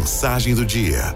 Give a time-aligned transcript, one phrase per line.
[0.00, 1.14] Mensagem do dia.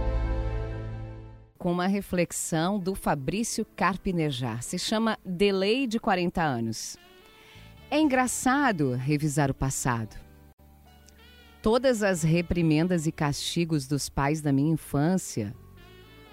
[1.56, 4.62] Com uma reflexão do Fabrício Carpinejar.
[4.62, 6.98] Se chama Delay de 40 anos.
[7.90, 10.14] É engraçado revisar o passado.
[11.62, 15.54] Todas as reprimendas e castigos dos pais da minha infância,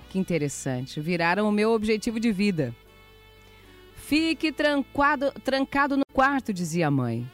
[0.10, 2.76] que interessante, viraram o meu objetivo de vida.
[3.96, 7.26] Fique trancado, trancado no quarto, dizia a mãe.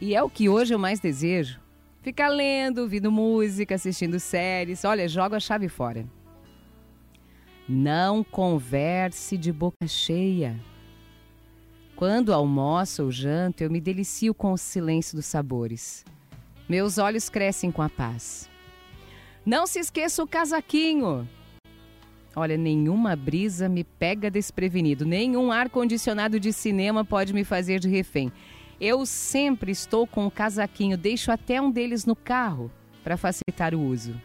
[0.00, 1.60] E é o que hoje eu mais desejo.
[2.02, 4.84] Ficar lendo, ouvindo música, assistindo séries.
[4.84, 6.06] Olha, joga a chave fora.
[7.68, 10.58] Não converse de boca cheia.
[11.94, 16.02] Quando almoço ou janto, eu me delicio com o silêncio dos sabores.
[16.66, 18.48] Meus olhos crescem com a paz.
[19.44, 21.28] Não se esqueça o casaquinho.
[22.34, 28.32] Olha, nenhuma brisa me pega desprevenido, nenhum ar-condicionado de cinema pode me fazer de refém.
[28.80, 32.70] Eu sempre estou com o casaquinho, deixo até um deles no carro
[33.04, 34.18] para facilitar o uso.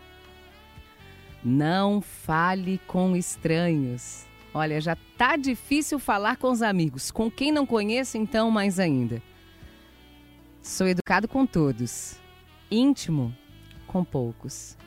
[1.44, 4.26] Não fale com estranhos.
[4.54, 7.12] Olha, já tá difícil falar com os amigos.
[7.12, 9.22] Com quem não conheço, então, mais ainda.
[10.62, 12.18] Sou educado com todos,
[12.72, 13.36] íntimo
[13.86, 14.78] com poucos.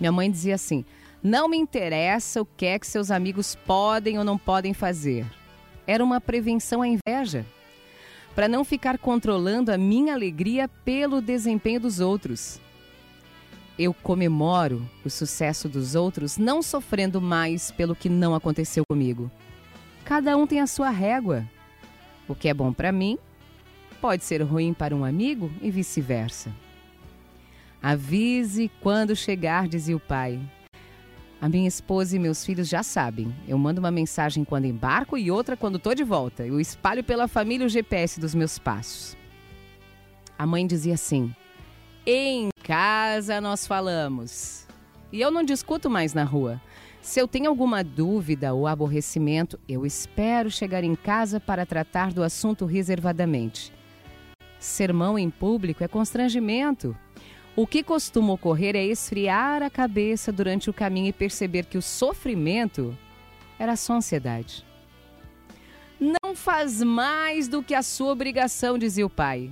[0.00, 0.82] Minha mãe dizia assim:
[1.22, 5.26] não me interessa o que é que seus amigos podem ou não podem fazer.
[5.86, 7.44] Era uma prevenção à inveja
[8.34, 12.60] para não ficar controlando a minha alegria pelo desempenho dos outros.
[13.78, 19.30] Eu comemoro o sucesso dos outros não sofrendo mais pelo que não aconteceu comigo.
[20.04, 21.48] Cada um tem a sua régua.
[22.28, 23.18] O que é bom para mim
[24.00, 26.52] pode ser ruim para um amigo e vice-versa.
[27.82, 30.40] Avise quando chegar, dizia o pai.
[31.42, 33.34] A minha esposa e meus filhos já sabem.
[33.48, 36.46] Eu mando uma mensagem quando embarco e outra quando estou de volta.
[36.46, 39.16] Eu espalho pela família o GPS dos meus passos.
[40.38, 41.34] A mãe dizia assim:
[42.06, 44.68] Em casa nós falamos.
[45.10, 46.62] E eu não discuto mais na rua.
[47.00, 52.22] Se eu tenho alguma dúvida ou aborrecimento, eu espero chegar em casa para tratar do
[52.22, 53.72] assunto reservadamente.
[54.60, 56.96] Sermão em público é constrangimento.
[57.54, 61.82] O que costuma ocorrer é esfriar a cabeça durante o caminho e perceber que o
[61.82, 62.96] sofrimento
[63.58, 64.64] era só ansiedade.
[66.00, 69.50] Não faz mais do que a sua obrigação, dizia o pai.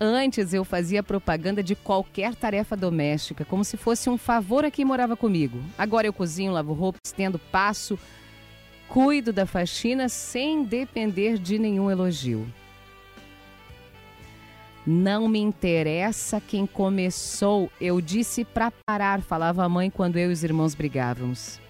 [0.00, 4.84] Antes eu fazia propaganda de qualquer tarefa doméstica, como se fosse um favor a quem
[4.84, 5.62] morava comigo.
[5.78, 7.98] Agora eu cozinho, lavo roupa, estendo, passo,
[8.88, 12.46] cuido da faxina sem depender de nenhum elogio.
[14.92, 20.32] Não me interessa quem começou, eu disse para parar, falava a mãe quando eu e
[20.32, 21.60] os irmãos brigávamos.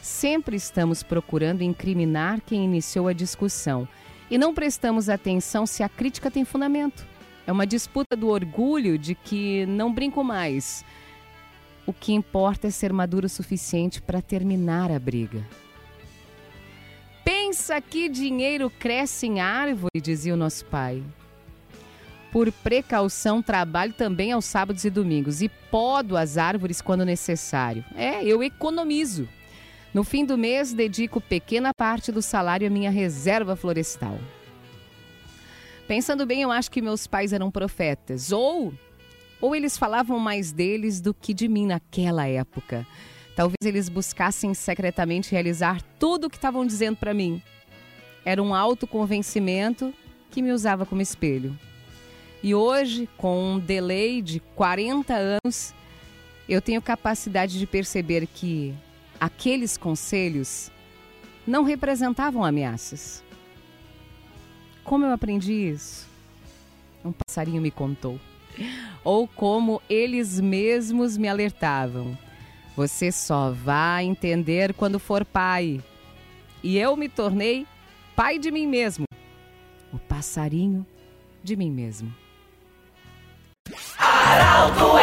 [0.00, 3.88] Sempre estamos procurando incriminar quem iniciou a discussão
[4.30, 7.04] e não prestamos atenção se a crítica tem fundamento.
[7.48, 10.84] É uma disputa do orgulho de que não brinco mais.
[11.84, 15.44] O que importa é ser maduro o suficiente para terminar a briga.
[17.24, 21.02] Pensa que dinheiro cresce em árvore, dizia o nosso pai.
[22.32, 27.84] Por precaução, trabalho também aos sábados e domingos e podo as árvores quando necessário.
[27.96, 29.28] É, eu economizo.
[29.92, 34.16] No fim do mês, dedico pequena parte do salário à minha reserva florestal.
[35.88, 38.30] Pensando bem, eu acho que meus pais eram profetas.
[38.30, 38.72] Ou,
[39.40, 42.86] ou eles falavam mais deles do que de mim naquela época.
[43.34, 47.42] Talvez eles buscassem secretamente realizar tudo o que estavam dizendo para mim.
[48.24, 49.92] Era um autoconvencimento
[50.30, 51.58] que me usava como espelho.
[52.42, 55.74] E hoje, com um delay de 40 anos,
[56.48, 58.74] eu tenho capacidade de perceber que
[59.20, 60.70] aqueles conselhos
[61.46, 63.22] não representavam ameaças.
[64.82, 66.08] Como eu aprendi isso?
[67.04, 68.18] Um passarinho me contou.
[69.04, 72.16] Ou como eles mesmos me alertavam.
[72.74, 75.80] Você só vai entender quando for pai.
[76.62, 77.66] E eu me tornei
[78.16, 79.04] pai de mim mesmo.
[79.92, 80.86] O passarinho
[81.42, 82.12] de mim mesmo.
[84.60, 84.99] Cùng